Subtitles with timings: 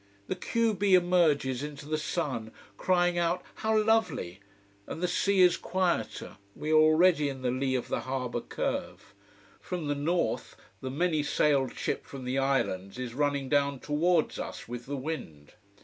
[0.25, 4.39] The q b emerges into the sun, crying out how lovely!
[4.87, 9.13] And the sea is quieter: we are already in the lea of the harbour curve.
[9.59, 14.67] From the north the many sailed ship from the islands is running down towards us,
[14.67, 15.53] with the wind.